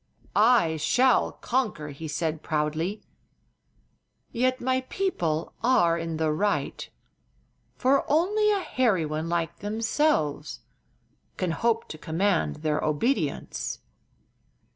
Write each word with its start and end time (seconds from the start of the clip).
"I 0.35 0.77
shall 0.77 1.31
conquer," 1.33 1.89
he 1.89 2.07
said, 2.07 2.41
proudly. 2.41 3.03
"Yet 4.31 4.59
my 4.59 4.81
people 4.89 5.53
are 5.63 5.95
in 5.95 6.17
the 6.17 6.31
right, 6.31 6.89
for 7.75 8.03
only 8.11 8.49
a 8.49 8.61
hairy 8.61 9.05
one 9.05 9.29
like 9.29 9.59
themselves 9.59 10.61
can 11.37 11.51
hope 11.51 11.87
to 11.89 11.99
command 11.99 12.63
their 12.63 12.83
obedience." 12.83 13.77